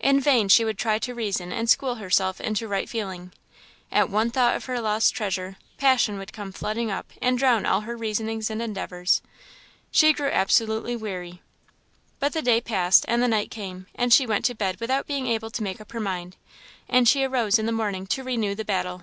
[0.00, 3.34] In vain she would try to reason and school herself into right feeling;
[3.92, 7.82] at one thought of her lost treasure, passion would come flooding up, and drown all
[7.82, 9.20] her reasonings and endeavours.
[9.90, 11.42] She grew absolutely weary.
[12.18, 15.26] But the day passed, and the night came, and she went to bed without being
[15.26, 16.36] able to make up her mind,
[16.88, 19.02] and she arose in the morning to renew the battle.